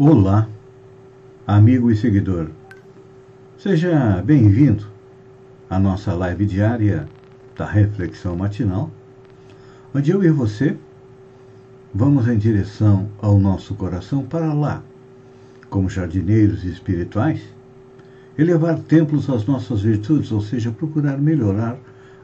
Olá, 0.00 0.48
amigo 1.44 1.90
e 1.90 1.96
seguidor. 1.96 2.50
Seja 3.58 4.22
bem-vindo 4.24 4.86
à 5.68 5.76
nossa 5.76 6.14
live 6.14 6.46
diária 6.46 7.08
da 7.56 7.66
Reflexão 7.66 8.36
Matinal, 8.36 8.92
onde 9.92 10.12
eu 10.12 10.22
e 10.22 10.30
você 10.30 10.76
vamos 11.92 12.28
em 12.28 12.38
direção 12.38 13.08
ao 13.20 13.40
nosso 13.40 13.74
coração 13.74 14.22
para 14.22 14.54
lá, 14.54 14.84
como 15.68 15.90
jardineiros 15.90 16.62
espirituais, 16.62 17.40
elevar 18.38 18.78
templos 18.78 19.28
às 19.28 19.44
nossas 19.46 19.80
virtudes, 19.80 20.30
ou 20.30 20.40
seja, 20.40 20.70
procurar 20.70 21.18
melhorar 21.18 21.76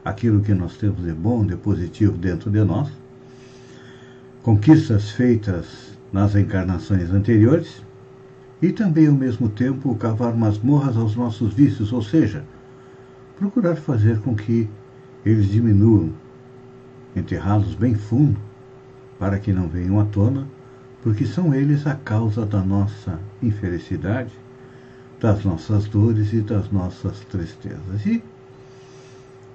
aquilo 0.05 0.39
que 0.39 0.53
nós 0.53 0.77
temos 0.77 1.03
de 1.03 1.11
bom, 1.11 1.45
de 1.45 1.57
positivo 1.57 2.17
dentro 2.17 2.49
de 2.49 2.63
nós, 2.63 2.87
conquistas 4.41 5.11
feitas 5.11 5.94
nas 6.15 6.33
encarnações 6.33 7.11
anteriores 7.11 7.83
e 8.61 8.71
também, 8.71 9.07
ao 9.07 9.13
mesmo 9.13 9.49
tempo, 9.49 9.93
cavar 9.95 10.33
masmorras 10.33 10.95
aos 10.95 11.13
nossos 11.13 11.53
vícios, 11.53 11.91
ou 11.91 12.01
seja, 12.01 12.41
procurar 13.37 13.75
fazer 13.75 14.21
com 14.21 14.33
que 14.33 14.69
eles 15.25 15.49
diminuam, 15.49 16.13
enterrá-los 17.17 17.75
bem 17.75 17.95
fundo, 17.95 18.39
para 19.19 19.37
que 19.39 19.51
não 19.51 19.67
venham 19.67 19.99
à 19.99 20.05
tona, 20.05 20.47
porque 21.03 21.25
são 21.25 21.53
eles 21.53 21.85
a 21.85 21.95
causa 21.95 22.45
da 22.45 22.61
nossa 22.61 23.19
infelicidade, 23.43 24.31
das 25.19 25.43
nossas 25.43 25.85
dores 25.89 26.31
e 26.31 26.39
das 26.39 26.71
nossas 26.71 27.19
tristezas. 27.25 28.05
E, 28.05 28.23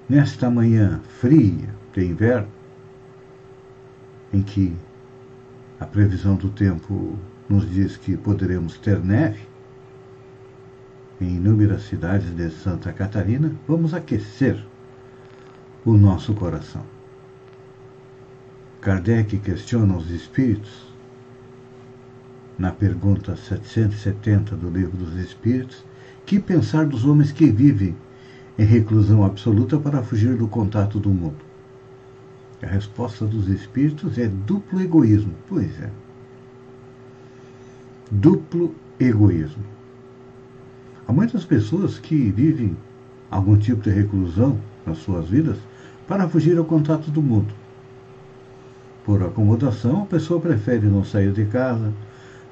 nesta 0.07 0.47
manhã 0.47 1.01
fria 1.19 1.69
de 1.91 2.05
inverno, 2.05 2.49
em 4.31 4.43
que 4.43 4.75
a 5.81 5.85
previsão 5.87 6.35
do 6.35 6.47
tempo 6.47 7.17
nos 7.49 7.67
diz 7.67 7.97
que 7.97 8.15
poderemos 8.15 8.77
ter 8.77 8.99
neve 8.99 9.39
em 11.19 11.37
inúmeras 11.37 11.81
cidades 11.81 12.35
de 12.35 12.51
Santa 12.51 12.93
Catarina. 12.93 13.51
Vamos 13.67 13.91
aquecer 13.91 14.63
o 15.83 15.93
nosso 15.93 16.35
coração. 16.35 16.83
Kardec 18.79 19.39
questiona 19.39 19.97
os 19.97 20.11
espíritos 20.11 20.93
na 22.59 22.71
pergunta 22.71 23.35
770 23.35 24.55
do 24.55 24.69
Livro 24.69 24.95
dos 24.95 25.15
Espíritos: 25.15 25.83
que 26.27 26.39
pensar 26.39 26.85
dos 26.85 27.05
homens 27.05 27.31
que 27.31 27.49
vivem 27.49 27.95
em 28.55 28.65
reclusão 28.65 29.25
absoluta 29.25 29.79
para 29.79 30.03
fugir 30.03 30.37
do 30.37 30.47
contato 30.47 30.99
do 30.99 31.09
mundo? 31.09 31.50
A 32.63 32.67
resposta 32.67 33.25
dos 33.25 33.47
espíritos 33.47 34.17
é 34.17 34.27
duplo 34.27 34.81
egoísmo. 34.81 35.33
Pois 35.47 35.81
é. 35.81 35.89
Duplo 38.11 38.75
egoísmo. 38.99 39.63
Há 41.07 41.11
muitas 41.11 41.43
pessoas 41.43 41.97
que 41.97 42.29
vivem 42.31 42.77
algum 43.29 43.57
tipo 43.57 43.81
de 43.81 43.89
reclusão 43.89 44.59
nas 44.85 44.99
suas 44.99 45.27
vidas 45.27 45.57
para 46.07 46.29
fugir 46.29 46.57
ao 46.57 46.65
contato 46.65 47.09
do 47.09 47.21
mundo. 47.21 47.53
Por 49.05 49.23
acomodação, 49.23 50.03
a 50.03 50.05
pessoa 50.05 50.39
prefere 50.39 50.85
não 50.85 51.03
sair 51.03 51.31
de 51.31 51.45
casa, 51.45 51.91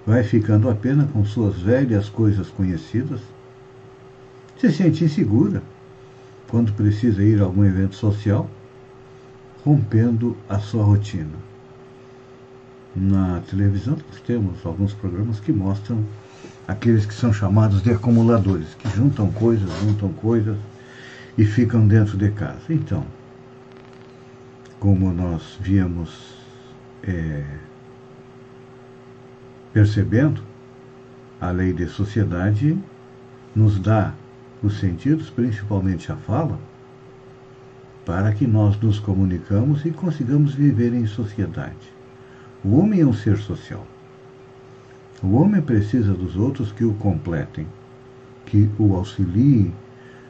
vai 0.05 0.23
ficando 0.23 0.69
apenas 0.69 1.09
com 1.11 1.23
suas 1.23 1.61
velhas 1.61 2.09
coisas 2.09 2.49
conhecidas, 2.49 3.21
se 4.57 4.71
sente 4.71 5.03
insegura 5.03 5.61
quando 6.49 6.73
precisa 6.73 7.23
ir 7.23 7.39
a 7.39 7.45
algum 7.45 7.63
evento 7.63 7.95
social 7.95 8.49
rompendo 9.65 10.35
a 10.47 10.59
sua 10.59 10.83
rotina. 10.83 11.37
Na 12.95 13.41
televisão 13.41 13.97
nós 14.07 14.19
temos 14.21 14.65
alguns 14.65 14.93
programas 14.93 15.39
que 15.39 15.51
mostram 15.51 16.03
aqueles 16.67 17.05
que 17.05 17.13
são 17.13 17.31
chamados 17.31 17.81
de 17.81 17.91
acumuladores, 17.91 18.75
que 18.75 18.89
juntam 18.89 19.31
coisas, 19.31 19.69
juntam 19.81 20.09
coisas 20.13 20.57
e 21.37 21.45
ficam 21.45 21.87
dentro 21.87 22.17
de 22.17 22.31
casa. 22.31 22.61
Então, 22.69 23.05
como 24.79 25.11
nós 25.11 25.57
viemos 25.61 26.35
é, 27.03 27.43
percebendo, 29.73 30.41
a 31.39 31.51
lei 31.51 31.73
de 31.73 31.87
sociedade 31.87 32.77
nos 33.55 33.79
dá 33.79 34.13
os 34.61 34.79
sentidos, 34.79 35.29
principalmente 35.29 36.11
a 36.11 36.15
fala, 36.15 36.59
para 38.09 38.31
que 38.31 38.47
nós 38.47 38.75
nos 38.81 38.99
comunicamos 38.99 39.85
e 39.85 39.91
consigamos 39.91 40.55
viver 40.55 40.95
em 40.95 41.05
sociedade. 41.05 41.93
O 42.65 42.79
homem 42.79 43.01
é 43.01 43.05
um 43.05 43.13
ser 43.13 43.37
social. 43.37 43.85
O 45.21 45.35
homem 45.35 45.61
precisa 45.61 46.11
dos 46.15 46.35
outros 46.35 46.71
que 46.71 46.83
o 46.83 46.95
completem, 46.95 47.67
que 48.47 48.67
o 48.79 48.95
auxiliem 48.95 49.71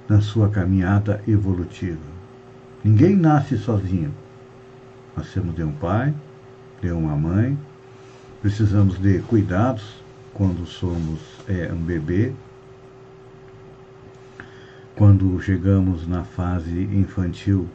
na 0.09 0.19
sua 0.19 0.49
caminhada 0.49 1.23
evolutiva. 1.25 2.03
Ninguém 2.83 3.15
nasce 3.15 3.57
sozinho. 3.57 4.13
Nascemos 5.15 5.55
de 5.55 5.63
um 5.63 5.71
pai, 5.71 6.13
de 6.81 6.91
uma 6.91 7.15
mãe, 7.15 7.57
precisamos 8.41 8.99
de 8.99 9.19
cuidados 9.19 10.03
quando 10.33 10.65
somos 10.65 11.21
é, 11.47 11.71
um 11.71 11.81
bebê, 11.81 12.33
quando 14.99 15.41
chegamos 15.41 16.05
na 16.05 16.25
fase 16.25 16.83
infantil, 16.91 17.69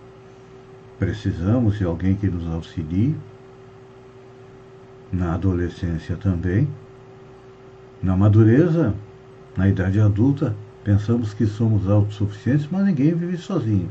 precisamos 0.99 1.79
de 1.79 1.85
alguém 1.85 2.15
que 2.15 2.29
nos 2.29 2.47
auxilie. 2.47 3.17
Na 5.11 5.33
adolescência 5.33 6.17
também. 6.17 6.69
Na 8.03 8.15
madureza, 8.15 8.95
na 9.57 9.67
idade 9.67 9.99
adulta, 9.99 10.55
pensamos 10.85 11.33
que 11.33 11.47
somos 11.47 11.89
autossuficientes, 11.89 12.69
mas 12.71 12.85
ninguém 12.85 13.15
vive 13.15 13.39
sozinho. 13.39 13.89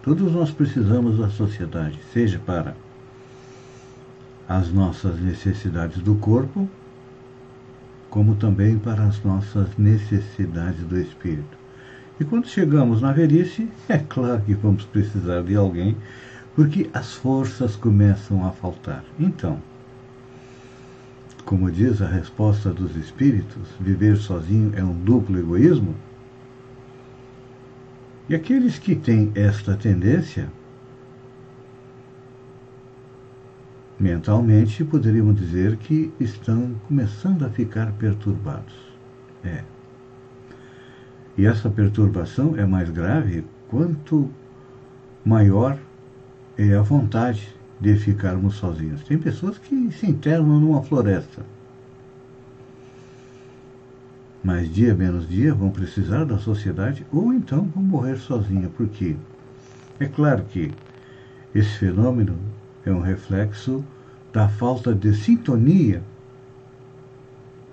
Todos 0.00 0.32
nós 0.32 0.52
precisamos 0.52 1.18
da 1.18 1.28
sociedade, 1.28 1.98
seja 2.12 2.38
para 2.38 2.76
as 4.48 4.72
nossas 4.72 5.18
necessidades 5.18 6.00
do 6.00 6.14
corpo, 6.14 6.70
como 8.08 8.36
também 8.36 8.78
para 8.78 9.02
as 9.02 9.20
nossas 9.24 9.76
necessidades 9.76 10.84
do 10.86 10.96
espírito. 11.00 11.61
E 12.20 12.24
quando 12.24 12.46
chegamos 12.46 13.00
na 13.00 13.12
velhice, 13.12 13.68
é 13.88 13.98
claro 13.98 14.42
que 14.42 14.54
vamos 14.54 14.84
precisar 14.84 15.42
de 15.42 15.56
alguém, 15.56 15.96
porque 16.54 16.90
as 16.92 17.14
forças 17.14 17.76
começam 17.76 18.46
a 18.46 18.50
faltar. 18.50 19.04
Então, 19.18 19.60
como 21.44 21.70
diz 21.70 22.00
a 22.00 22.06
resposta 22.06 22.70
dos 22.72 22.94
espíritos, 22.96 23.68
viver 23.80 24.16
sozinho 24.16 24.72
é 24.76 24.84
um 24.84 24.94
duplo 24.94 25.38
egoísmo? 25.38 25.94
E 28.28 28.34
aqueles 28.34 28.78
que 28.78 28.94
têm 28.94 29.32
esta 29.34 29.76
tendência, 29.76 30.48
mentalmente 33.98 34.84
poderíamos 34.84 35.36
dizer 35.36 35.76
que 35.76 36.12
estão 36.18 36.74
começando 36.86 37.44
a 37.44 37.50
ficar 37.50 37.92
perturbados. 37.92 38.74
É. 39.44 39.64
E 41.36 41.46
essa 41.46 41.70
perturbação 41.70 42.56
é 42.56 42.66
mais 42.66 42.90
grave 42.90 43.44
quanto 43.68 44.28
maior 45.24 45.78
é 46.58 46.74
a 46.74 46.82
vontade 46.82 47.48
de 47.80 47.96
ficarmos 47.96 48.54
sozinhos. 48.56 49.02
Tem 49.02 49.18
pessoas 49.18 49.58
que 49.58 49.90
se 49.92 50.06
internam 50.06 50.60
numa 50.60 50.82
floresta. 50.82 51.42
Mas 54.44 54.72
dia 54.72 54.94
menos 54.94 55.28
dia 55.28 55.54
vão 55.54 55.70
precisar 55.70 56.24
da 56.24 56.38
sociedade 56.38 57.06
ou 57.12 57.32
então 57.32 57.64
vão 57.74 57.82
morrer 57.82 58.16
sozinhos. 58.16 58.72
Porque 58.76 59.16
é 59.98 60.06
claro 60.06 60.44
que 60.44 60.70
esse 61.54 61.78
fenômeno 61.78 62.36
é 62.84 62.92
um 62.92 63.00
reflexo 63.00 63.84
da 64.32 64.48
falta 64.48 64.94
de 64.94 65.14
sintonia 65.14 66.02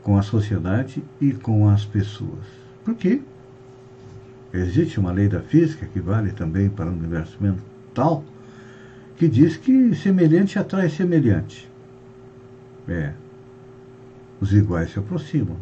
com 0.01 0.17
a 0.17 0.21
sociedade 0.21 1.03
e 1.19 1.33
com 1.33 1.67
as 1.67 1.85
pessoas. 1.85 2.45
Por 2.83 2.95
quê? 2.95 3.21
Existe 4.53 4.99
uma 4.99 5.11
lei 5.11 5.27
da 5.27 5.41
física 5.41 5.85
que 5.85 5.99
vale 5.99 6.31
também 6.31 6.69
para 6.69 6.89
o 6.89 6.93
universo 6.93 7.37
mental, 7.39 8.23
que 9.15 9.27
diz 9.27 9.57
que 9.57 9.93
semelhante 9.95 10.57
atrai 10.57 10.89
semelhante. 10.89 11.69
É. 12.87 13.13
Os 14.41 14.51
iguais 14.53 14.91
se 14.91 14.99
aproximam. 14.99 15.57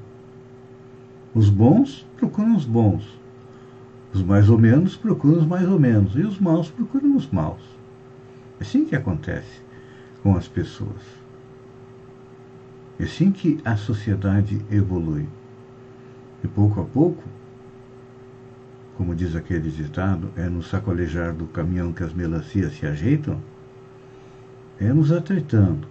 Os 1.34 1.50
bons 1.50 2.08
procuram 2.16 2.56
os 2.56 2.66
bons. 2.66 3.20
Os 4.14 4.24
mais 4.24 4.50
ou 4.50 4.58
menos 4.58 4.96
procuram 4.96 5.40
os 5.40 5.46
mais 5.46 5.68
ou 5.68 5.80
menos. 5.80 6.16
E 6.16 6.22
os 6.22 6.40
maus 6.40 6.70
procuram 6.70 7.16
os 7.16 7.30
maus. 7.30 7.62
É 8.60 8.64
assim 8.64 8.86
que 8.86 8.96
acontece 8.96 9.62
com 10.24 10.36
as 10.36 10.48
pessoas. 10.48 11.02
É 13.00 13.04
assim 13.04 13.32
que 13.32 13.60
a 13.66 13.76
sociedade 13.76 14.62
evolui. 14.72 15.28
E 16.44 16.48
pouco 16.48 16.80
a 16.80 16.86
pouco, 16.86 17.24
como 18.98 19.14
diz 19.14 19.36
aquele 19.36 19.70
ditado, 19.70 20.32
é 20.36 20.50
no 20.50 20.64
sacolejar 20.64 21.32
do 21.32 21.46
caminhão 21.46 21.94
que 21.94 22.04
as 22.04 22.14
melancias 22.14 22.74
se 22.74 22.88
ajeitam, 22.88 23.40
é 24.80 24.92
nos 24.92 25.12
atretando, 25.12 25.88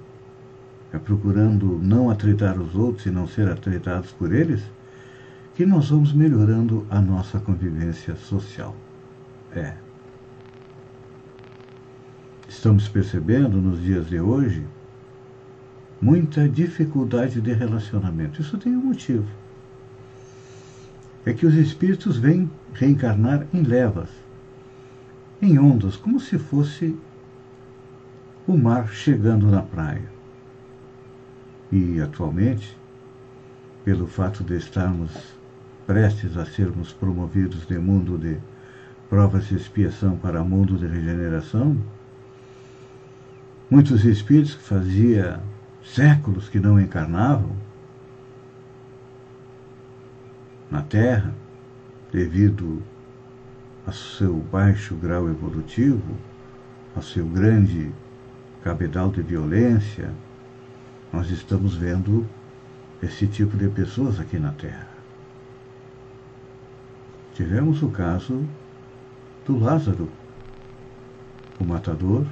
é 0.93 0.99
procurando 0.99 1.79
não 1.81 2.11
atretar 2.11 2.61
os 2.61 2.75
outros 2.75 3.07
e 3.07 3.11
não 3.11 3.29
ser 3.29 3.49
atretados 3.49 4.11
por 4.11 4.35
eles, 4.35 4.61
que 5.55 5.65
nós 5.65 5.89
vamos 5.89 6.13
melhorando 6.13 6.85
a 6.91 7.01
nossa 7.01 7.39
convivência 7.39 8.17
social. 8.17 8.75
É. 9.55 9.75
Estamos 12.49 12.89
percebendo 12.89 13.57
nos 13.61 13.81
dias 13.81 14.09
de 14.09 14.21
hoje 14.21 14.67
muita 16.03 16.49
dificuldade 16.49 17.41
de 17.41 17.53
relacionamento. 17.53 18.41
Isso 18.43 18.59
tem 18.59 18.77
um 18.77 18.83
motivo. 18.87 19.27
É 21.27 21.33
que 21.33 21.45
os 21.45 21.55
espíritos 21.55 22.17
vêm 22.17 22.49
reencarnar 22.73 23.47
em 23.53 23.63
levas, 23.63 24.09
em 25.43 25.59
ondas, 25.59 25.97
como 25.97 26.21
se 26.21 26.39
fosse 26.39 26.97
o 28.47 28.57
mar 28.57 28.93
chegando 28.93 29.51
na 29.51 29.61
praia. 29.61 30.09
E 31.73 32.01
atualmente, 32.01 32.79
pelo 33.85 34.07
fato 34.07 34.45
de 34.45 34.57
estarmos 34.57 35.11
prestes 35.85 36.37
a 36.37 36.47
sermos 36.47 36.93
promovidos 36.93 37.67
de 37.67 37.77
mundo 37.77 38.17
de 38.17 38.39
provas 39.11 39.47
de 39.49 39.57
expiação 39.57 40.17
para 40.17 40.45
mundo 40.45 40.79
de 40.79 40.87
regeneração, 40.87 41.77
muitos 43.69 44.05
espíritos 44.05 44.55
que 44.55 44.63
fazia 44.63 45.41
séculos 45.83 46.49
que 46.49 46.61
não 46.61 46.81
encarnavam 46.81 47.66
na 50.71 50.83
Terra, 50.83 51.35
devido 52.13 52.83
ao 53.87 53.93
seu 53.93 54.35
baixo 54.35 54.95
grau 54.97 55.29
evolutivo, 55.29 56.17
ao 56.95 57.03
seu 57.03 57.27
grande 57.27 57.93
cabedal 58.63 59.11
de 59.11 59.23
violência, 59.23 60.11
nós 61.13 61.31
estamos 61.31 61.77
vendo 61.77 62.27
esse 63.03 63.27
tipo 63.27 63.57
de 63.57 63.69
pessoas 63.69 64.19
aqui 64.19 64.39
na 64.39 64.53
Terra. 64.53 64.89
Tivemos 67.35 67.83
o 67.83 67.91
caso 67.91 68.47
do 69.45 69.59
Lázaro, 69.59 70.09
o 71.61 71.65
matador, 71.65 72.27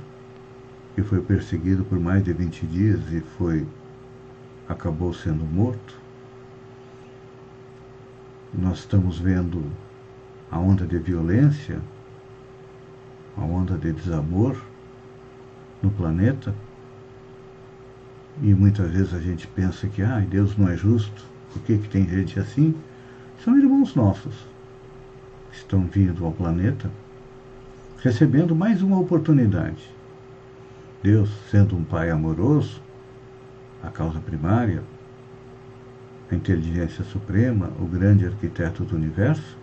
que 0.95 1.03
foi 1.03 1.21
perseguido 1.21 1.85
por 1.85 2.01
mais 2.01 2.25
de 2.25 2.33
20 2.33 2.67
dias 2.67 3.01
e 3.13 3.21
foi 3.21 3.67
acabou 4.69 5.13
sendo 5.13 5.45
morto. 5.45 6.04
Nós 8.57 8.79
estamos 8.79 9.19
vendo 9.19 9.65
a 10.51 10.59
onda 10.59 10.87
de 10.87 10.99
violência, 10.99 11.81
a 13.37 13.41
onda 13.43 13.77
de 13.77 13.93
desamor 13.93 14.57
no 15.83 15.91
planeta. 15.91 16.55
E 18.41 18.55
muitas 18.55 18.91
vezes 18.91 19.13
a 19.13 19.21
gente 19.21 19.47
pensa 19.49 19.89
que 19.89 20.03
ah, 20.03 20.21
Deus 20.21 20.57
não 20.57 20.69
é 20.69 20.77
justo, 20.77 21.25
por 21.53 21.63
que, 21.63 21.79
que 21.79 21.89
tem 21.89 22.09
gente 22.09 22.39
assim? 22.39 22.75
São 23.43 23.59
irmãos 23.59 23.95
nossos 23.95 24.47
estão 25.53 25.85
vindo 25.87 26.25
ao 26.25 26.33
planeta, 26.33 26.91
recebendo 27.99 28.55
mais 28.55 28.83
uma 28.83 28.99
oportunidade. 28.99 29.91
Deus, 31.03 31.31
sendo 31.51 31.77
um 31.77 31.85
Pai 31.85 32.11
amoroso, 32.11 32.81
a 33.83 33.91
causa 33.91 34.19
primária, 34.21 34.83
a 36.31 36.35
inteligência 36.35 37.05
suprema, 37.05 37.71
o 37.79 37.87
grande 37.87 38.27
arquiteto 38.27 38.85
do 38.85 38.97
universo, 38.97 39.57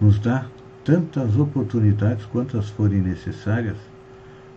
nos 0.00 0.18
dá 0.18 0.46
tantas 0.84 1.36
oportunidades 1.36 2.26
quantas 2.26 2.68
forem 2.70 3.00
necessárias 3.00 3.76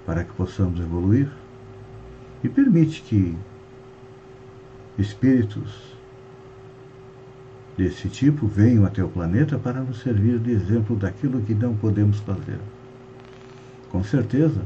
para 0.06 0.24
que 0.24 0.34
possamos 0.34 0.80
evoluir 0.80 1.30
e 2.44 2.50
permite 2.50 3.02
que 3.02 3.36
espíritos 4.98 5.96
desse 7.78 8.10
tipo 8.10 8.48
venham 8.48 8.86
até 8.86 9.04
o 9.04 9.10
planeta 9.10 9.58
para 9.58 9.82
nos 9.82 10.00
servir 10.00 10.40
de 10.40 10.52
exemplo 10.52 10.96
daquilo 10.96 11.42
que 11.42 11.54
não 11.54 11.76
podemos 11.76 12.20
fazer. 12.20 12.60
Com 13.90 14.04
certeza, 14.04 14.62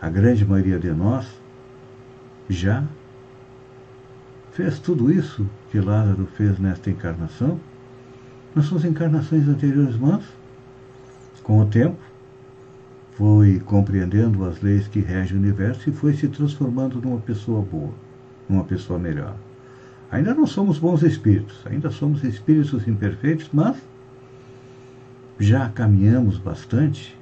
a 0.00 0.08
grande 0.08 0.44
maioria 0.44 0.78
de 0.78 0.90
nós 0.90 1.26
já 2.48 2.84
fez 4.58 4.80
tudo 4.80 5.12
isso 5.12 5.46
que 5.70 5.78
Lázaro 5.78 6.26
fez 6.36 6.58
nesta 6.58 6.90
encarnação, 6.90 7.60
nas 8.56 8.64
suas 8.64 8.84
encarnações 8.84 9.46
anteriores, 9.46 9.96
mas, 9.96 10.24
com 11.44 11.60
o 11.60 11.66
tempo, 11.66 11.96
foi 13.12 13.60
compreendendo 13.60 14.44
as 14.44 14.60
leis 14.60 14.88
que 14.88 14.98
regem 14.98 15.36
o 15.36 15.40
universo 15.40 15.88
e 15.88 15.92
foi 15.92 16.12
se 16.14 16.26
transformando 16.26 17.00
numa 17.00 17.20
pessoa 17.20 17.62
boa, 17.62 17.92
numa 18.48 18.64
pessoa 18.64 18.98
melhor. 18.98 19.36
Ainda 20.10 20.34
não 20.34 20.44
somos 20.44 20.76
bons 20.76 21.04
espíritos, 21.04 21.64
ainda 21.64 21.88
somos 21.88 22.24
espíritos 22.24 22.88
imperfeitos, 22.88 23.48
mas 23.52 23.76
já 25.38 25.68
caminhamos 25.68 26.36
bastante 26.36 27.16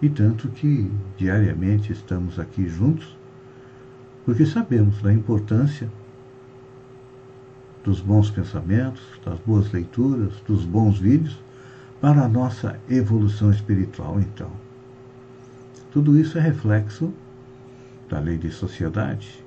e 0.00 0.08
tanto 0.08 0.48
que 0.48 0.88
diariamente 1.18 1.90
estamos 1.90 2.38
aqui 2.38 2.68
juntos, 2.68 3.18
porque 4.24 4.46
sabemos 4.46 5.02
da 5.02 5.12
importância 5.12 5.90
dos 7.84 8.00
bons 8.00 8.30
pensamentos, 8.30 9.02
das 9.24 9.38
boas 9.40 9.70
leituras, 9.72 10.34
dos 10.46 10.64
bons 10.64 10.98
vídeos 10.98 11.38
para 12.00 12.22
a 12.24 12.28
nossa 12.28 12.78
evolução 12.88 13.50
espiritual, 13.50 14.20
então. 14.20 14.50
Tudo 15.92 16.18
isso 16.18 16.38
é 16.38 16.40
reflexo 16.40 17.12
da 18.08 18.18
lei 18.18 18.38
de 18.38 18.50
sociedade, 18.50 19.44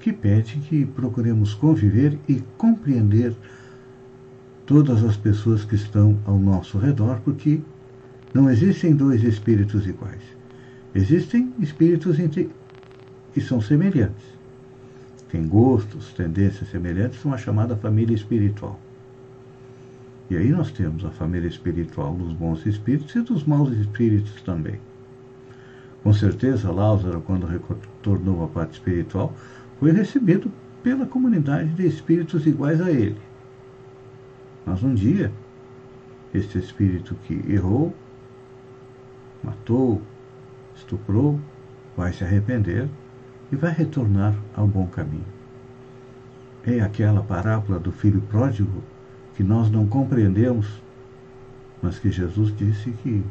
que 0.00 0.12
pede 0.12 0.58
que 0.60 0.86
procuremos 0.86 1.54
conviver 1.54 2.18
e 2.28 2.42
compreender 2.56 3.34
todas 4.66 5.02
as 5.02 5.16
pessoas 5.16 5.64
que 5.64 5.74
estão 5.74 6.18
ao 6.24 6.38
nosso 6.38 6.78
redor, 6.78 7.20
porque 7.24 7.60
não 8.32 8.50
existem 8.50 8.94
dois 8.94 9.22
espíritos 9.22 9.86
iguais. 9.86 10.22
Existem 10.94 11.52
espíritos 11.58 12.16
que 13.32 13.40
são 13.40 13.60
semelhantes. 13.60 14.37
Têm 15.30 15.46
gostos, 15.46 16.12
tendências 16.14 16.70
semelhantes, 16.70 17.20
são 17.20 17.32
a 17.32 17.38
chamada 17.38 17.76
família 17.76 18.14
espiritual. 18.14 18.78
E 20.30 20.36
aí 20.36 20.50
nós 20.50 20.70
temos 20.70 21.04
a 21.04 21.10
família 21.10 21.48
espiritual 21.48 22.14
dos 22.14 22.32
bons 22.32 22.64
espíritos 22.66 23.14
e 23.14 23.20
dos 23.20 23.44
maus 23.44 23.72
espíritos 23.72 24.40
também. 24.42 24.78
Com 26.02 26.12
certeza, 26.12 26.70
Lázaro, 26.70 27.20
quando 27.22 27.46
retornou 27.46 28.44
à 28.44 28.48
parte 28.48 28.74
espiritual, 28.74 29.34
foi 29.78 29.92
recebido 29.92 30.50
pela 30.82 31.06
comunidade 31.06 31.70
de 31.70 31.86
espíritos 31.86 32.46
iguais 32.46 32.80
a 32.80 32.90
ele. 32.90 33.20
Mas 34.64 34.82
um 34.82 34.94
dia, 34.94 35.32
este 36.32 36.58
espírito 36.58 37.14
que 37.24 37.42
errou, 37.48 37.94
matou, 39.42 40.00
estuprou, 40.76 41.40
vai 41.96 42.12
se 42.12 42.22
arrepender 42.22 42.88
e 43.50 43.56
vai 43.56 43.72
retornar 43.72 44.34
ao 44.54 44.66
bom 44.66 44.86
caminho. 44.86 45.24
É 46.66 46.80
aquela 46.80 47.22
parábola 47.22 47.78
do 47.78 47.90
filho 47.90 48.20
pródigo 48.22 48.82
que 49.34 49.42
nós 49.42 49.70
não 49.70 49.86
compreendemos, 49.86 50.82
mas 51.80 51.98
que 51.98 52.10
Jesus 52.10 52.54
disse 52.56 52.90
que 53.02 53.24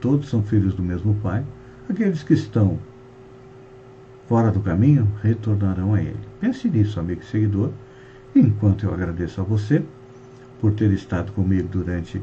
todos 0.00 0.28
são 0.28 0.42
filhos 0.42 0.74
do 0.74 0.82
mesmo 0.82 1.14
Pai, 1.22 1.44
aqueles 1.88 2.22
que 2.22 2.34
estão 2.34 2.78
fora 4.28 4.50
do 4.50 4.60
caminho, 4.60 5.08
retornarão 5.22 5.94
a 5.94 6.00
ele. 6.00 6.18
Pense 6.40 6.68
nisso, 6.68 7.00
amigo 7.00 7.22
e 7.22 7.26
seguidor, 7.26 7.70
enquanto 8.34 8.84
eu 8.84 8.94
agradeço 8.94 9.40
a 9.40 9.44
você 9.44 9.82
por 10.60 10.72
ter 10.72 10.90
estado 10.92 11.32
comigo 11.32 11.68
durante 11.68 12.22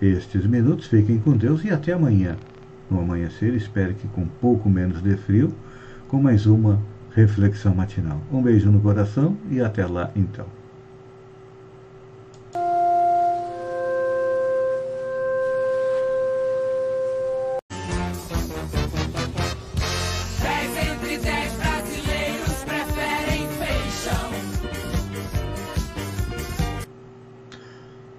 estes 0.00 0.46
minutos. 0.46 0.86
Fiquem 0.86 1.18
com 1.18 1.36
Deus 1.36 1.64
e 1.64 1.70
até 1.70 1.92
amanhã. 1.92 2.36
No 2.90 3.00
amanhecer, 3.00 3.54
espero 3.54 3.94
que 3.94 4.06
com 4.08 4.26
pouco 4.26 4.68
menos 4.68 5.02
de 5.02 5.16
frio, 5.16 5.52
com 6.12 6.20
mais 6.20 6.44
uma 6.44 6.78
reflexão 7.14 7.74
matinal. 7.74 8.20
Um 8.30 8.42
beijo 8.42 8.70
no 8.70 8.82
coração 8.82 9.34
e 9.50 9.62
até 9.62 9.86
lá 9.86 10.10
então. 10.14 10.44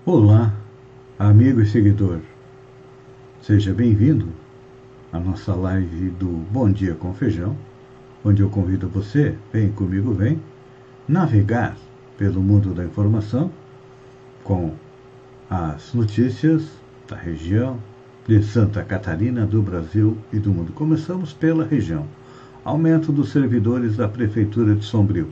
Olá, 0.04 0.52
amigo 1.20 1.62
e 1.62 1.68
seguidor. 1.68 2.22
Seja 3.40 3.72
bem-vindo 3.72 4.30
à 5.12 5.20
nossa 5.20 5.54
live 5.54 6.10
do 6.10 6.44
Bom 6.52 6.72
Dia 6.72 6.96
com 6.96 7.14
Feijão 7.14 7.56
onde 8.24 8.42
eu 8.42 8.50
convido 8.50 8.88
você, 8.88 9.36
vem 9.51 9.72
comigo, 9.72 10.13
vem, 10.13 10.42
navegar 11.08 11.75
pelo 12.18 12.42
mundo 12.42 12.74
da 12.74 12.86
informação 12.86 13.51
com 14.44 14.74
as 15.50 15.94
notícias 15.94 16.63
da 17.08 17.15
região 17.15 17.77
de 18.27 18.42
Santa 18.42 18.84
Catarina, 18.84 19.46
do 19.46 19.62
Brasil 19.62 20.18
e 20.32 20.39
do 20.39 20.51
mundo. 20.51 20.72
Começamos 20.72 21.34
pela 21.34 21.65
região. 21.65 22.06
Aumento 22.63 23.12
dos 23.12 23.32
servidores 23.32 23.98
da 23.98 24.08
Prefeitura 24.08 24.74
de 24.74 24.86
Sombrio. 24.86 25.27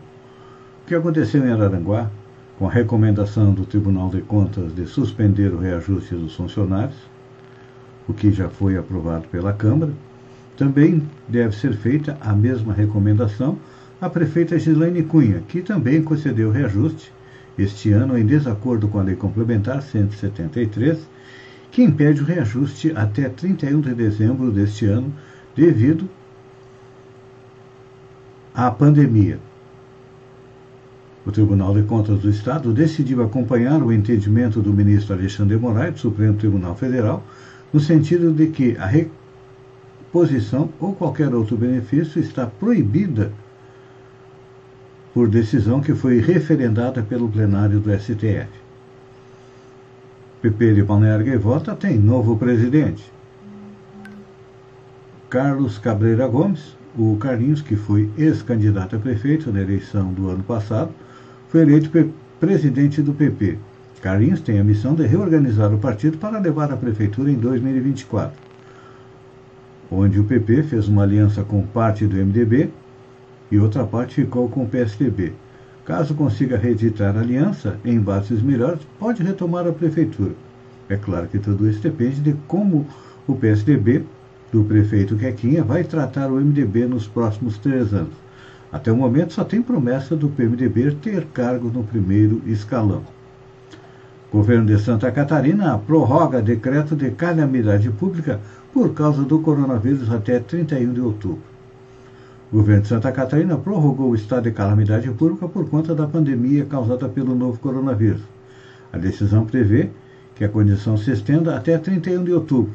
O 0.84 0.88
que 0.88 0.96
aconteceu 0.96 1.46
em 1.46 1.52
Araranguá 1.52 2.12
com 2.60 2.68
a 2.68 2.72
recomendação 2.72 3.54
do 3.54 3.66
Tribunal 3.66 4.10
de 4.10 4.22
Contas 4.22 4.76
de 4.76 4.86
suspender 4.86 5.54
o 5.54 5.58
reajuste 5.58 6.14
dos 6.14 6.36
funcionários, 6.36 6.98
o 8.08 8.14
que 8.14 8.32
já 8.32 8.50
foi 8.50 8.78
aprovado 8.78 9.28
pela 9.30 9.54
Câmara. 9.54 9.94
Também 10.62 11.02
deve 11.28 11.56
ser 11.56 11.74
feita 11.74 12.16
a 12.22 12.36
mesma 12.36 12.72
recomendação 12.72 13.58
à 14.00 14.08
prefeita 14.08 14.60
Gislaine 14.60 15.02
Cunha, 15.02 15.42
que 15.48 15.60
também 15.60 16.04
concedeu 16.04 16.52
reajuste 16.52 17.12
este 17.58 17.92
ano 17.92 18.16
em 18.16 18.24
desacordo 18.24 18.88
com 18.88 19.00
a 19.00 19.02
Lei 19.02 19.16
Complementar 19.16 19.82
173, 19.82 21.00
que 21.72 21.82
impede 21.82 22.22
o 22.22 22.26
reajuste 22.26 22.92
até 22.96 23.28
31 23.28 23.82
de 23.82 23.96
dezembro 23.96 24.52
deste 24.52 24.86
ano 24.86 25.12
devido 25.56 26.08
à 28.54 28.70
pandemia. 28.70 29.40
O 31.26 31.32
Tribunal 31.32 31.74
de 31.74 31.82
Contas 31.82 32.20
do 32.20 32.30
Estado 32.30 32.72
decidiu 32.72 33.24
acompanhar 33.24 33.82
o 33.82 33.92
entendimento 33.92 34.62
do 34.62 34.72
ministro 34.72 35.16
Alexandre 35.16 35.58
Moraes, 35.58 35.94
do 35.94 36.00
Supremo 36.02 36.38
Tribunal 36.38 36.76
Federal, 36.76 37.24
no 37.74 37.80
sentido 37.80 38.32
de 38.32 38.46
que 38.46 38.78
a 38.78 38.86
reposição 40.12 40.70
ou 40.78 40.94
qualquer 40.94 41.34
outro 41.34 41.56
benefício 41.56 42.20
está 42.20 42.46
proibida 42.46 43.32
por 45.14 45.30
decisão 45.30 45.80
que 45.80 45.94
foi 45.94 46.20
referendada 46.20 47.02
pelo 47.02 47.30
plenário 47.30 47.80
do 47.80 47.90
STF. 47.98 48.50
PP 50.42 50.74
de 50.74 50.84
Balneário 50.84 51.26
Gaivota 51.26 51.76
tem 51.76 51.98
novo 51.98 52.38
presidente. 52.38 53.12
Carlos 55.30 55.78
Cabreira 55.78 56.28
Gomes, 56.28 56.76
o 56.98 57.16
Carlinhos, 57.16 57.62
que 57.62 57.78
foi 57.78 58.10
ex-candidato 58.18 58.98
a 58.98 59.00
prefeito 59.00 59.52
na 59.52 59.62
eleição 59.62 60.12
do 60.12 60.30
ano 60.30 60.44
passado, 60.44 60.92
foi 61.48 61.62
eleito 61.62 61.90
presidente 62.40 63.02
do 63.02 63.14
PP. 63.14 63.58
Carlinhos 64.02 64.42
tem 64.42 64.60
a 64.60 64.64
missão 64.64 64.96
de 64.96 65.06
reorganizar 65.06 65.74
o 65.74 65.78
partido 65.78 66.18
para 66.18 66.40
levar 66.40 66.72
a 66.72 66.78
prefeitura 66.78 67.32
em 67.32 67.36
2024, 67.36 68.51
onde 69.92 70.20
o 70.20 70.24
PP 70.24 70.64
fez 70.64 70.88
uma 70.88 71.04
aliança 71.04 71.44
com 71.44 71.62
parte 71.62 72.08
do 72.08 72.16
MDB 72.16 72.70
e 73.52 73.60
outra 73.60 73.84
parte 73.84 74.16
ficou 74.16 74.48
com 74.48 74.64
o 74.64 74.68
PSDB. 74.68 75.34
Caso 75.86 76.14
consiga 76.14 76.58
reeditar 76.58 77.18
a 77.18 77.20
aliança 77.20 77.78
em 77.84 78.00
bases 78.00 78.42
melhores, 78.42 78.80
pode 78.98 79.22
retomar 79.22 79.68
a 79.68 79.74
prefeitura. 79.74 80.32
É 80.88 80.96
claro 80.96 81.28
que 81.28 81.38
tudo 81.38 81.70
isso 81.70 81.82
depende 81.82 82.22
de 82.22 82.34
como 82.48 82.88
o 83.28 83.36
PSDB, 83.36 84.06
do 84.52 84.64
prefeito 84.64 85.18
Quequinha, 85.18 85.64
vai 85.64 85.84
tratar 85.84 86.32
o 86.32 86.36
MDB 86.36 86.86
nos 86.86 87.08
próximos 87.08 87.58
três 87.58 87.94
anos. 87.94 88.14
Até 88.72 88.92
o 88.92 88.96
momento 88.96 89.34
só 89.34 89.44
tem 89.44 89.62
promessa 89.62 90.16
do 90.16 90.30
PMDB 90.30 90.92
ter 91.02 91.26
cargo 91.34 91.70
no 91.70 91.84
primeiro 91.84 92.42
escalão. 92.46 93.04
Governo 94.32 94.66
de 94.66 94.80
Santa 94.80 95.12
Catarina 95.12 95.78
prorroga 95.78 96.42
decreto 96.42 96.96
de 96.96 97.12
calamidade 97.12 97.90
pública 97.90 98.40
por 98.74 98.94
causa 98.94 99.24
do 99.24 99.40
coronavírus 99.40 100.12
até 100.12 100.40
31 100.40 100.94
de 100.94 101.02
outubro. 101.02 101.44
O 102.52 102.58
governo 102.58 102.82
de 102.82 102.90
Santa 102.90 103.12
Catarina 103.12 103.58
prorrogou 103.58 104.12
o 104.12 104.16
estado 104.16 104.44
de 104.44 104.52
calamidade 104.52 105.10
pública 105.12 105.48
por 105.48 105.70
conta 105.70 105.96
da 105.96 106.06
pandemia 106.06 106.66
causada 106.66 107.08
pelo 107.08 107.34
novo 107.34 107.60
coronavírus. 107.60 108.22
A 108.92 108.98
decisão 108.98 109.46
prevê 109.46 109.90
que 110.36 110.44
a 110.44 110.50
condição 110.50 110.98
se 110.98 111.12
estenda 111.12 111.56
até 111.56 111.78
31 111.78 112.24
de 112.24 112.34
outubro. 112.34 112.74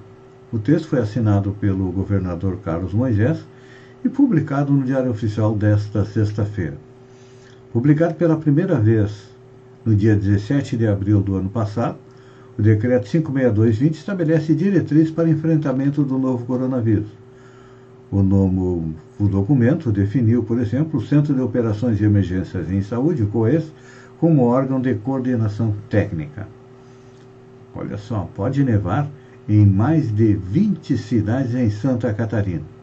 O 0.52 0.58
texto 0.58 0.88
foi 0.88 1.00
assinado 1.00 1.54
pelo 1.60 1.90
governador 1.90 2.58
Carlos 2.64 2.94
Moisés 2.94 3.44
e 4.04 4.08
publicado 4.08 4.72
no 4.72 4.84
Diário 4.84 5.10
Oficial 5.10 5.54
desta 5.54 6.04
sexta-feira. 6.04 6.78
Publicado 7.72 8.14
pela 8.14 8.36
primeira 8.36 8.76
vez 8.76 9.28
no 9.84 9.94
dia 9.94 10.16
17 10.16 10.76
de 10.76 10.86
abril 10.86 11.20
do 11.20 11.34
ano 11.34 11.50
passado, 11.50 11.98
o 12.58 12.62
Decreto 12.62 13.08
56220 13.08 13.94
estabelece 13.94 14.54
diretrizes 14.54 15.10
para 15.10 15.28
enfrentamento 15.28 16.02
do 16.02 16.18
novo 16.18 16.44
coronavírus. 16.46 17.08
O, 18.10 18.22
novo, 18.22 18.94
o 19.18 19.28
documento 19.28 19.92
definiu, 19.92 20.42
por 20.42 20.58
exemplo, 20.58 21.00
o 21.00 21.04
Centro 21.04 21.34
de 21.34 21.40
Operações 21.40 21.98
de 21.98 22.04
Emergências 22.04 22.70
em 22.70 22.82
Saúde, 22.82 23.24
o 23.24 23.28
COES, 23.28 23.64
como 24.18 24.44
órgão 24.44 24.80
de 24.80 24.94
coordenação 24.94 25.74
técnica. 25.90 26.48
Olha 27.74 27.98
só, 27.98 28.28
pode 28.34 28.64
nevar 28.64 29.10
em 29.48 29.66
mais 29.66 30.14
de 30.14 30.34
20 30.34 30.96
cidades 30.96 31.54
em 31.54 31.68
Santa 31.70 32.12
Catarina 32.14 32.76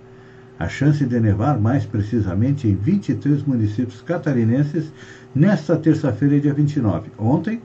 a 0.63 0.69
chance 0.69 1.05
de 1.05 1.19
nevar 1.19 1.59
mais 1.59 1.85
precisamente 1.85 2.67
em 2.67 2.75
23 2.75 3.43
municípios 3.43 4.01
catarinenses 4.01 4.91
nesta 5.35 5.75
terça-feira, 5.75 6.39
dia 6.39 6.53
29. 6.53 7.09
Ontem, 7.17 7.61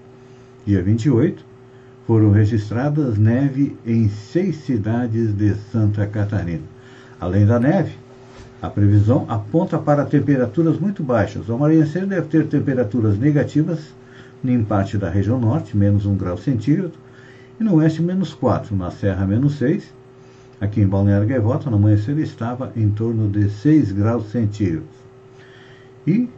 dia 0.66 0.82
28, 0.82 1.44
foram 2.08 2.30
registradas 2.30 3.18
neve 3.18 3.76
em 3.84 4.08
seis 4.08 4.56
cidades 4.64 5.36
de 5.36 5.54
Santa 5.70 6.06
Catarina. 6.06 6.62
Além 7.20 7.44
da 7.44 7.60
neve, 7.60 7.92
a 8.62 8.70
previsão 8.70 9.26
aponta 9.28 9.78
para 9.78 10.06
temperaturas 10.06 10.78
muito 10.78 11.02
baixas. 11.02 11.50
O 11.50 11.52
amanhecer 11.52 12.06
deve 12.06 12.28
ter 12.28 12.46
temperaturas 12.46 13.18
negativas 13.18 13.92
em 14.42 14.64
parte 14.64 14.96
da 14.96 15.10
região 15.10 15.38
norte, 15.38 15.76
menos 15.76 16.06
1 16.06 16.16
grau 16.16 16.38
centígrado, 16.38 16.94
e 17.60 17.62
no 17.62 17.74
oeste, 17.74 18.00
menos 18.00 18.32
4, 18.32 18.74
na 18.74 18.90
Serra, 18.90 19.26
menos 19.26 19.58
6, 19.58 19.92
Aqui 20.60 20.80
em 20.80 20.88
Balneário 20.88 21.28
Gaivota, 21.28 21.68
no 21.70 21.76
amanhecer, 21.76 22.18
estava 22.18 22.72
em 22.74 22.88
torno 22.88 23.28
de 23.28 23.50
6 23.50 23.92
graus 23.92 24.30
centígrados. 24.30 24.88
E, 26.06 26.28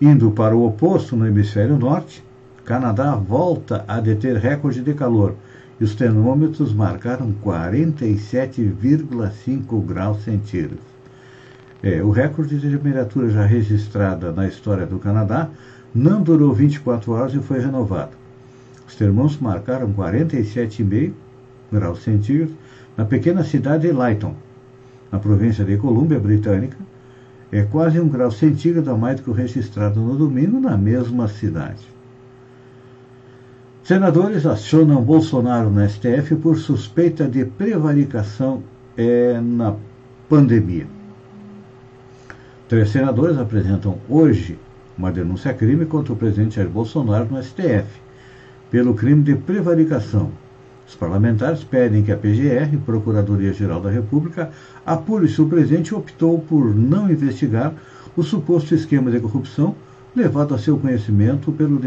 indo 0.00 0.32
para 0.32 0.54
o 0.54 0.66
oposto, 0.66 1.16
no 1.16 1.26
hemisfério 1.26 1.78
norte, 1.78 2.22
Canadá 2.70 3.16
volta 3.16 3.84
a 3.88 3.98
deter 3.98 4.36
recorde 4.36 4.80
de 4.80 4.94
calor 4.94 5.34
e 5.80 5.84
os 5.84 5.96
termômetros 5.96 6.72
marcaram 6.72 7.34
47,5 7.44 9.84
graus 9.84 10.22
centígrados. 10.22 10.84
É, 11.82 12.00
o 12.00 12.10
recorde 12.10 12.60
de 12.60 12.70
temperatura 12.70 13.28
já 13.28 13.44
registrada 13.44 14.30
na 14.30 14.46
história 14.46 14.86
do 14.86 15.00
Canadá 15.00 15.48
não 15.92 16.22
durou 16.22 16.54
24 16.54 17.10
horas 17.10 17.34
e 17.34 17.40
foi 17.40 17.58
renovado. 17.58 18.12
Os 18.86 18.94
termômetros 18.94 19.40
marcaram 19.40 19.92
47,5 19.92 21.10
graus 21.72 22.04
centígrados 22.04 22.54
na 22.96 23.04
pequena 23.04 23.42
cidade 23.42 23.88
de 23.88 23.92
Lytton, 23.92 24.36
na 25.10 25.18
província 25.18 25.64
de 25.64 25.76
Colômbia 25.76 26.20
Britânica, 26.20 26.76
é 27.50 27.62
quase 27.62 27.98
um 27.98 28.08
grau 28.08 28.30
centígrado 28.30 28.92
a 28.92 28.96
mais 28.96 29.16
do 29.16 29.24
que 29.24 29.30
o 29.30 29.32
registrado 29.32 29.98
no 29.98 30.16
domingo 30.16 30.60
na 30.60 30.76
mesma 30.76 31.26
cidade. 31.26 31.98
Senadores 33.90 34.46
acionam 34.46 35.02
Bolsonaro 35.02 35.68
no 35.68 35.84
STF 35.84 36.36
por 36.36 36.56
suspeita 36.56 37.26
de 37.26 37.44
prevaricação 37.44 38.62
é, 38.96 39.40
na 39.40 39.74
pandemia. 40.28 40.86
Três 42.68 42.90
senadores 42.90 43.36
apresentam 43.36 43.98
hoje 44.08 44.56
uma 44.96 45.10
denúncia-crime 45.10 45.86
contra 45.86 46.12
o 46.12 46.16
presidente 46.16 46.54
Jair 46.54 46.68
Bolsonaro 46.68 47.26
no 47.32 47.42
STF, 47.42 48.00
pelo 48.70 48.94
crime 48.94 49.24
de 49.24 49.34
prevaricação 49.34 50.30
os 50.86 50.94
parlamentares 50.94 51.64
pedem 51.64 52.04
que 52.04 52.12
a 52.12 52.16
PGR, 52.16 52.78
Procuradoria-Geral 52.86 53.80
da 53.80 53.90
República, 53.90 54.50
apure 54.86 55.28
se 55.28 55.42
o 55.42 55.48
presidente 55.48 55.92
optou 55.92 56.38
por 56.38 56.72
não 56.72 57.10
investigar 57.10 57.74
o 58.16 58.22
suposto 58.22 58.72
esquema 58.72 59.10
de 59.10 59.18
corrupção 59.18 59.74
levado 60.14 60.54
a 60.54 60.58
seu 60.58 60.78
conhecimento 60.78 61.50
pelo 61.50 61.80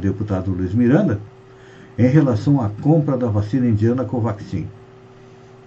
deputado 0.00 0.50
Luiz 0.50 0.72
Miranda 0.72 1.20
em 1.98 2.06
relação 2.06 2.60
à 2.60 2.68
compra 2.68 3.16
da 3.16 3.28
vacina 3.28 3.66
indiana 3.66 4.04
Covaxin. 4.04 4.66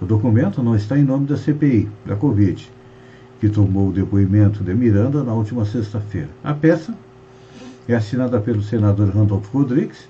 O 0.01 0.05
documento 0.05 0.61
não 0.61 0.75
está 0.75 0.97
em 0.97 1.03
nome 1.03 1.25
da 1.25 1.37
CPI, 1.37 1.89
da 2.05 2.15
Covid, 2.15 2.69
que 3.39 3.49
tomou 3.49 3.89
o 3.89 3.93
depoimento 3.93 4.63
de 4.63 4.73
Miranda 4.73 5.23
na 5.23 5.33
última 5.33 5.65
sexta-feira. 5.65 6.29
A 6.43 6.53
peça 6.53 6.93
é 7.87 7.95
assinada 7.95 8.39
pelo 8.39 8.61
senador 8.61 9.09
Randolfo 9.09 9.57
Rodrigues 9.57 10.07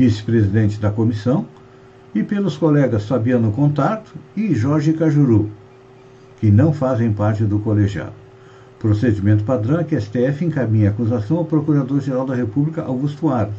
vice-presidente 0.00 0.80
da 0.80 0.90
comissão, 0.90 1.46
e 2.14 2.22
pelos 2.22 2.56
colegas 2.56 3.06
Fabiano 3.06 3.52
Contato 3.52 4.14
e 4.34 4.54
Jorge 4.54 4.94
Cajuru, 4.94 5.50
que 6.38 6.50
não 6.50 6.72
fazem 6.72 7.12
parte 7.12 7.44
do 7.44 7.58
colegiado. 7.58 8.14
Procedimento 8.78 9.44
padrão 9.44 9.78
é 9.78 9.84
que 9.84 9.94
a 9.94 10.00
STF 10.00 10.42
encaminha 10.42 10.88
a 10.88 10.90
acusação 10.90 11.36
ao 11.36 11.44
Procurador-Geral 11.44 12.24
da 12.24 12.34
República, 12.34 12.82
Augusto 12.82 13.28
Aras, 13.28 13.54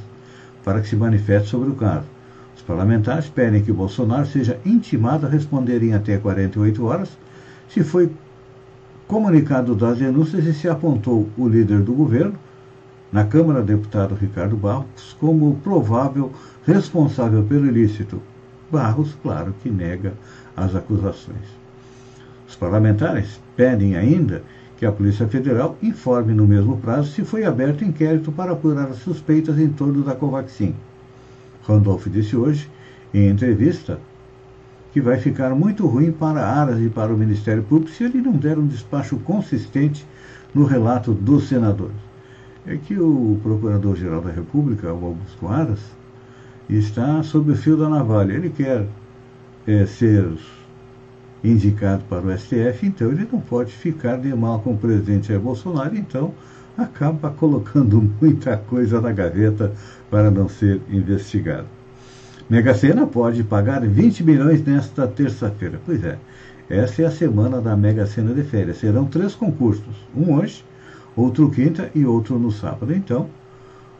para 0.63 0.81
que 0.81 0.87
se 0.87 0.95
manifeste 0.95 1.49
sobre 1.49 1.69
o 1.69 1.75
caso. 1.75 2.05
Os 2.55 2.61
parlamentares 2.61 3.29
pedem 3.29 3.63
que 3.63 3.71
Bolsonaro 3.71 4.25
seja 4.25 4.59
intimado 4.65 5.25
a 5.25 5.29
responder 5.29 5.81
em 5.83 5.93
até 5.93 6.17
48 6.17 6.85
horas 6.85 7.09
se 7.67 7.83
foi 7.83 8.11
comunicado 9.07 9.75
das 9.75 9.97
denúncias 9.97 10.45
e 10.45 10.53
se 10.53 10.69
apontou 10.69 11.27
o 11.37 11.47
líder 11.47 11.81
do 11.81 11.93
governo, 11.93 12.37
na 13.11 13.25
Câmara, 13.25 13.61
deputado 13.61 14.15
Ricardo 14.15 14.55
Barros, 14.55 15.15
como 15.19 15.55
provável 15.57 16.31
responsável 16.65 17.43
pelo 17.43 17.65
ilícito. 17.65 18.21
Barros, 18.71 19.17
claro 19.21 19.53
que 19.61 19.69
nega 19.69 20.13
as 20.55 20.73
acusações. 20.75 21.59
Os 22.47 22.55
parlamentares 22.55 23.41
pedem 23.55 23.97
ainda 23.97 24.43
que 24.81 24.85
a 24.87 24.91
Polícia 24.91 25.27
Federal 25.27 25.77
informe 25.79 26.33
no 26.33 26.47
mesmo 26.47 26.75
prazo 26.75 27.11
se 27.11 27.23
foi 27.23 27.45
aberto 27.45 27.85
inquérito 27.85 28.31
para 28.31 28.53
apurar 28.53 28.87
as 28.87 28.95
suspeitas 28.95 29.59
em 29.59 29.69
torno 29.69 30.01
da 30.01 30.15
Covaxin. 30.15 30.73
Randolph 31.67 32.07
disse 32.07 32.35
hoje, 32.35 32.67
em 33.13 33.29
entrevista, 33.29 33.99
que 34.91 34.99
vai 34.99 35.19
ficar 35.19 35.53
muito 35.53 35.85
ruim 35.85 36.11
para 36.11 36.43
Aras 36.43 36.81
e 36.81 36.89
para 36.89 37.13
o 37.13 37.17
Ministério 37.17 37.61
Público 37.61 37.91
se 37.91 38.05
ele 38.05 38.23
não 38.23 38.31
der 38.31 38.57
um 38.57 38.65
despacho 38.65 39.17
consistente 39.17 40.03
no 40.51 40.63
relato 40.63 41.13
dos 41.13 41.47
senadores. 41.47 41.93
É 42.65 42.75
que 42.75 42.97
o 42.97 43.39
Procurador-Geral 43.43 44.21
da 44.21 44.31
República, 44.31 44.91
o 44.91 45.05
Augusto 45.05 45.47
Aras, 45.47 45.91
está 46.67 47.21
sob 47.21 47.51
o 47.51 47.55
fio 47.55 47.77
da 47.77 47.87
navalha. 47.87 48.33
Ele 48.33 48.49
quer 48.49 48.87
é, 49.67 49.85
ser 49.85 50.27
indicado 51.43 52.03
para 52.07 52.25
o 52.25 52.37
STF, 52.37 52.85
então 52.85 53.11
ele 53.11 53.27
não 53.31 53.39
pode 53.39 53.71
ficar 53.71 54.17
de 54.17 54.33
mal 54.35 54.59
com 54.59 54.73
o 54.73 54.77
presidente 54.77 55.29
Jair 55.29 55.39
Bolsonaro, 55.39 55.95
então 55.95 56.33
acaba 56.77 57.29
colocando 57.31 58.01
muita 58.21 58.57
coisa 58.57 59.01
na 59.01 59.11
gaveta 59.11 59.73
para 60.09 60.29
não 60.29 60.47
ser 60.47 60.81
investigado. 60.89 61.67
Mega 62.49 62.73
Sena 62.73 63.07
pode 63.07 63.43
pagar 63.43 63.81
20 63.81 64.23
milhões 64.23 64.63
nesta 64.63 65.07
terça-feira. 65.07 65.79
Pois 65.85 66.03
é, 66.03 66.17
essa 66.69 67.01
é 67.01 67.05
a 67.05 67.11
semana 67.11 67.61
da 67.61 67.77
Mega 67.77 68.05
Sena 68.05 68.33
de 68.33 68.43
férias. 68.43 68.77
Serão 68.77 69.05
três 69.05 69.33
concursos, 69.35 69.95
um 70.15 70.33
hoje, 70.33 70.63
outro 71.15 71.49
quinta 71.49 71.89
e 71.95 72.05
outro 72.05 72.37
no 72.37 72.51
sábado. 72.51 72.93
Então, 72.93 73.27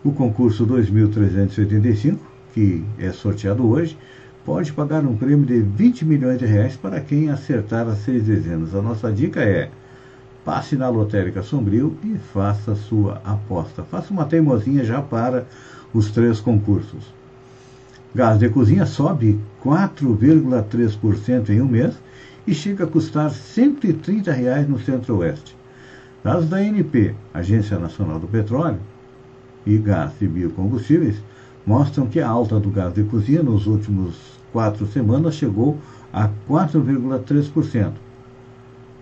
o 0.03 0.11
concurso 0.11 0.65
2385, 0.65 2.19
que 2.53 2.83
é 2.99 3.11
sorteado 3.11 3.67
hoje, 3.69 3.97
pode 4.45 4.73
pagar 4.73 5.05
um 5.05 5.15
prêmio 5.15 5.45
de 5.45 5.61
20 5.61 6.05
milhões 6.05 6.39
de 6.39 6.45
reais 6.45 6.75
para 6.75 6.99
quem 6.99 7.29
acertar 7.29 7.87
as 7.87 7.99
seis 7.99 8.23
dezenas. 8.23 8.73
A 8.73 8.81
nossa 8.81 9.11
dica 9.11 9.41
é 9.41 9.69
passe 10.43 10.75
na 10.75 10.89
lotérica 10.89 11.43
Sombrio 11.43 11.95
e 12.03 12.17
faça 12.33 12.75
sua 12.75 13.21
aposta. 13.23 13.83
Faça 13.83 14.11
uma 14.11 14.25
teimosinha 14.25 14.83
já 14.83 15.01
para 15.01 15.45
os 15.93 16.09
três 16.11 16.39
concursos. 16.39 17.13
Gás 18.13 18.39
de 18.39 18.49
cozinha 18.49 18.85
sobe 18.85 19.39
4,3% 19.63 21.49
em 21.49 21.61
um 21.61 21.67
mês 21.67 21.93
e 22.45 22.53
chega 22.53 22.83
a 22.83 22.87
custar 22.87 23.29
130 23.29 24.31
reais 24.31 24.67
no 24.67 24.79
Centro-Oeste. 24.79 25.55
Dados 26.23 26.49
da 26.49 26.57
ANP, 26.57 27.15
Agência 27.33 27.79
Nacional 27.79 28.19
do 28.19 28.27
Petróleo 28.27 28.79
e 29.65 29.77
Gás 29.77 30.11
e 30.19 30.27
Biocombustíveis, 30.27 31.21
mostram 31.65 32.07
que 32.07 32.19
a 32.19 32.27
alta 32.27 32.59
do 32.59 32.69
gás 32.69 32.93
de 32.93 33.03
cozinha 33.03 33.43
nos 33.43 33.67
últimos 33.67 34.15
quatro 34.51 34.85
semanas 34.87 35.35
chegou 35.35 35.77
a 36.11 36.29
4,3%, 36.49 37.93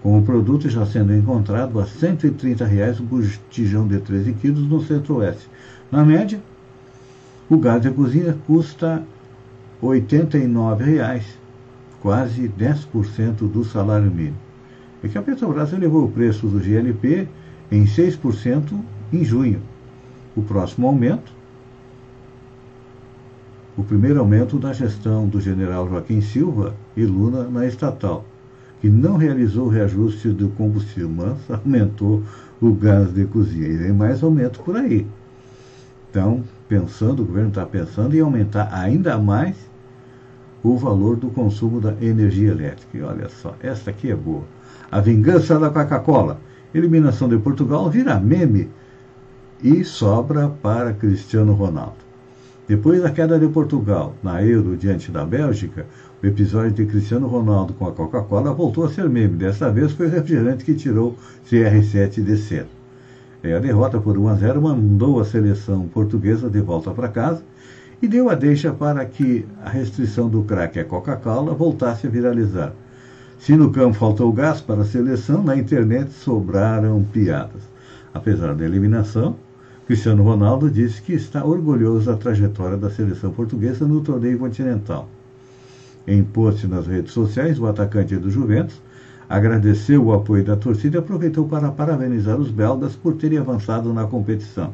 com 0.03 0.17
o 0.17 0.21
produto 0.21 0.69
já 0.69 0.85
sendo 0.85 1.13
encontrado 1.13 1.79
a 1.79 1.85
130 1.85 2.65
reais 2.65 2.99
o 2.99 3.03
botijão 3.03 3.87
de 3.87 3.99
13 3.99 4.33
quilos 4.33 4.67
no 4.67 4.81
Centro-Oeste. 4.81 5.49
Na 5.91 6.05
média, 6.05 6.39
o 7.49 7.57
gás 7.57 7.81
de 7.81 7.89
cozinha 7.89 8.37
custa 8.45 9.03
R$ 9.81 9.87
89,00, 9.87 11.23
quase 12.01 12.47
10% 12.47 13.49
do 13.49 13.63
salário 13.63 14.11
mínimo. 14.11 14.37
É 15.03 15.07
que 15.07 15.17
a 15.17 15.21
Petrobras 15.21 15.73
elevou 15.73 16.05
o 16.05 16.11
preço 16.11 16.47
do 16.47 16.59
GLP 16.59 17.27
em 17.71 17.85
6% 17.85 18.79
em 19.13 19.23
junho. 19.23 19.61
O 20.35 20.41
próximo 20.41 20.87
aumento, 20.87 21.31
o 23.79 23.83
primeiro 23.85 24.19
aumento 24.19 24.59
da 24.59 24.73
gestão 24.73 25.25
do 25.25 25.39
general 25.39 25.87
Joaquim 25.87 26.19
Silva 26.19 26.75
e 26.97 27.05
Luna 27.05 27.45
na 27.45 27.65
estatal, 27.65 28.25
que 28.81 28.89
não 28.89 29.15
realizou 29.15 29.67
o 29.67 29.69
reajuste 29.69 30.27
do 30.29 30.49
combustível, 30.49 31.09
mas 31.09 31.37
aumentou 31.49 32.21
o 32.59 32.73
gás 32.73 33.13
de 33.13 33.23
cozinha. 33.25 33.67
E 33.67 33.77
vem 33.77 33.93
mais 33.93 34.21
aumento 34.21 34.59
por 34.63 34.75
aí. 34.75 35.07
Então, 36.09 36.43
pensando, 36.67 37.23
o 37.23 37.25
governo 37.25 37.49
está 37.49 37.65
pensando 37.65 38.13
em 38.13 38.19
aumentar 38.19 38.69
ainda 38.73 39.17
mais 39.17 39.55
o 40.61 40.75
valor 40.75 41.15
do 41.15 41.29
consumo 41.29 41.79
da 41.79 41.93
energia 42.01 42.51
elétrica. 42.51 42.97
E 42.97 43.01
olha 43.01 43.29
só, 43.29 43.55
esta 43.61 43.91
aqui 43.91 44.11
é 44.11 44.15
boa. 44.15 44.43
A 44.91 44.99
vingança 44.99 45.57
da 45.57 45.69
Coca-Cola. 45.69 46.37
Eliminação 46.73 47.29
de 47.29 47.37
Portugal 47.37 47.89
vira 47.89 48.19
meme 48.19 48.69
e 49.63 49.85
sobra 49.85 50.49
para 50.49 50.93
Cristiano 50.93 51.53
Ronaldo. 51.53 52.08
Depois 52.69 53.01
da 53.01 53.09
queda 53.09 53.39
de 53.39 53.47
Portugal 53.47 54.13
na 54.21 54.43
Euro 54.43 54.77
diante 54.77 55.09
da 55.09 55.25
Bélgica, 55.25 55.87
o 56.21 56.27
episódio 56.27 56.69
de 56.69 56.85
Cristiano 56.85 57.25
Ronaldo 57.25 57.73
com 57.73 57.87
a 57.87 57.91
Coca-Cola 57.91 58.53
voltou 58.53 58.85
a 58.85 58.89
ser 58.89 59.09
meme. 59.09 59.37
Desta 59.37 59.71
vez 59.71 59.91
foi 59.93 60.05
o 60.05 60.09
refrigerante 60.11 60.63
que 60.63 60.75
tirou 60.75 61.17
CR7 61.49 62.21
de 62.21 62.37
cena. 62.37 62.67
A 63.43 63.57
derrota 63.57 63.99
por 63.99 64.19
1 64.19 64.27
a 64.27 64.35
0 64.35 64.61
mandou 64.61 65.19
a 65.19 65.25
seleção 65.25 65.87
portuguesa 65.87 66.47
de 66.47 66.61
volta 66.61 66.91
para 66.91 67.07
casa 67.07 67.41
e 67.99 68.07
deu 68.07 68.29
a 68.29 68.35
deixa 68.35 68.71
para 68.71 69.03
que 69.03 69.47
a 69.65 69.69
restrição 69.71 70.29
do 70.29 70.43
crack 70.43 70.79
à 70.79 70.85
Coca-Cola 70.85 71.55
voltasse 71.55 72.05
a 72.05 72.09
viralizar. 72.11 72.71
Se 73.39 73.55
no 73.55 73.71
campo 73.71 73.95
faltou 73.95 74.31
gás 74.31 74.61
para 74.61 74.81
a 74.81 74.85
seleção, 74.85 75.43
na 75.43 75.57
internet 75.57 76.11
sobraram 76.11 77.03
piadas. 77.11 77.63
Apesar 78.13 78.53
da 78.53 78.63
eliminação, 78.63 79.37
Cristiano 79.89 80.21
Ronaldo 80.21 80.69
disse 80.69 81.01
que 81.01 81.13
está 81.13 81.43
orgulhoso 81.43 82.05
da 82.05 82.15
trajetória 82.15 82.77
da 82.77 82.91
seleção 82.91 83.31
portuguesa 83.31 83.87
no 83.87 84.01
torneio 84.01 84.37
continental. 84.37 85.09
Em 86.05 86.23
post 86.23 86.67
nas 86.67 86.85
redes 86.85 87.11
sociais, 87.11 87.57
o 87.59 87.65
atacante 87.65 88.15
do 88.15 88.29
Juventus 88.29 88.79
agradeceu 89.27 90.05
o 90.05 90.13
apoio 90.13 90.45
da 90.45 90.55
torcida 90.55 90.97
e 90.97 90.99
aproveitou 90.99 91.47
para 91.47 91.71
parabenizar 91.71 92.39
os 92.39 92.51
belgas 92.51 92.95
por 92.95 93.15
terem 93.15 93.39
avançado 93.39 93.91
na 93.91 94.05
competição. 94.05 94.73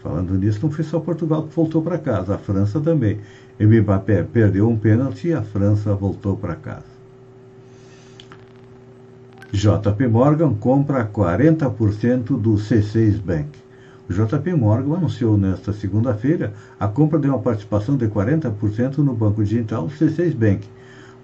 Falando 0.00 0.34
nisso, 0.34 0.60
não 0.62 0.70
foi 0.70 0.84
só 0.84 1.00
Portugal 1.00 1.42
que 1.42 1.56
voltou 1.56 1.82
para 1.82 1.98
casa, 1.98 2.36
a 2.36 2.38
França 2.38 2.80
também. 2.80 3.18
Mbappé 3.58 4.22
perdeu 4.22 4.68
um 4.68 4.78
pênalti 4.78 5.26
e 5.26 5.32
a 5.32 5.42
França 5.42 5.92
voltou 5.92 6.36
para 6.36 6.54
casa. 6.54 6.86
JP 9.50 10.06
Morgan 10.06 10.54
compra 10.54 11.04
40% 11.04 12.40
do 12.40 12.52
C6 12.52 13.20
Bank. 13.20 13.65
JP 14.08 14.54
Morgan 14.54 14.98
anunciou 14.98 15.36
nesta 15.36 15.72
segunda-feira 15.72 16.52
a 16.78 16.86
compra 16.86 17.18
de 17.18 17.28
uma 17.28 17.40
participação 17.40 17.96
de 17.96 18.06
40% 18.06 18.98
no 18.98 19.12
banco 19.14 19.42
digital 19.42 19.88
C6 19.88 20.34
Bank. 20.34 20.68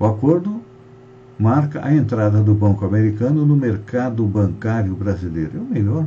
O 0.00 0.04
acordo 0.04 0.60
marca 1.38 1.84
a 1.84 1.94
entrada 1.94 2.42
do 2.42 2.54
Banco 2.54 2.84
Americano 2.84 3.46
no 3.46 3.56
mercado 3.56 4.24
bancário 4.26 4.94
brasileiro. 4.94 5.58
É 5.58 5.60
o 5.60 5.64
melhor 5.64 6.06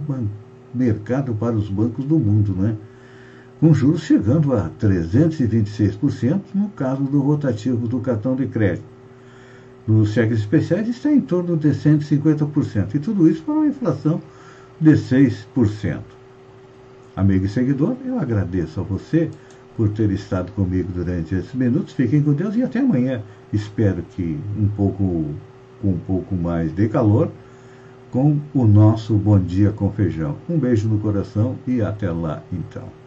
mercado 0.74 1.34
para 1.34 1.56
os 1.56 1.70
bancos 1.70 2.04
do 2.04 2.20
mundo, 2.20 2.54
né? 2.54 2.76
Com 3.60 3.74
juros 3.74 4.02
chegando 4.02 4.54
a 4.54 4.70
326% 4.70 6.42
no 6.54 6.68
caso 6.70 7.04
do 7.04 7.22
rotativo 7.22 7.88
do 7.88 8.02
cartão 8.02 8.36
de 8.36 8.48
crédito. 8.48 8.84
Nos 9.88 10.12
cheques 10.12 10.40
especiais 10.40 10.90
está 10.90 11.10
em 11.10 11.22
torno 11.22 11.56
de 11.56 11.70
150%, 11.70 12.96
e 12.96 13.00
tudo 13.00 13.30
isso 13.30 13.44
para 13.44 13.54
uma 13.54 13.68
inflação 13.68 14.22
de 14.82 14.92
6%. 14.92 16.15
Amigo 17.16 17.46
e 17.46 17.50
seguidor, 17.50 17.96
eu 18.06 18.20
agradeço 18.20 18.82
a 18.82 18.84
você 18.84 19.30
por 19.78 19.90
ter 19.90 20.12
estado 20.12 20.52
comigo 20.52 20.92
durante 20.94 21.34
esses 21.34 21.54
minutos. 21.54 21.94
Fiquem 21.94 22.22
com 22.22 22.34
Deus 22.34 22.56
e 22.56 22.64
até 22.64 22.80
amanhã. 22.80 23.22
Espero 23.54 24.04
que 24.04 24.38
um 24.58 24.68
pouco 24.68 25.26
com 25.82 25.90
um 25.90 26.00
pouco 26.00 26.36
mais 26.36 26.74
de 26.76 26.90
calor 26.90 27.32
com 28.12 28.38
o 28.54 28.66
nosso 28.66 29.14
Bom 29.16 29.40
Dia 29.40 29.72
com 29.72 29.92
Feijão. 29.92 30.36
Um 30.50 30.58
beijo 30.58 30.88
no 30.90 31.00
coração 31.00 31.56
e 31.68 31.82
até 31.82 32.12
lá 32.12 32.44
então. 32.52 33.05